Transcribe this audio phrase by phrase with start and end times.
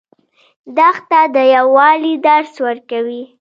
[0.77, 3.23] دښته د یووالي درس ورکوي.